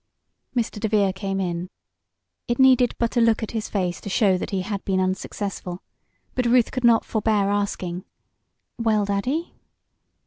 [0.55, 0.79] Mr.
[0.79, 1.69] DeVere came in.
[2.47, 5.83] It needed but a look at his face to show that he had been unsuccessful,
[6.33, 8.05] but Ruth could not forbear asking:
[8.79, 9.53] "Well, Daddy?"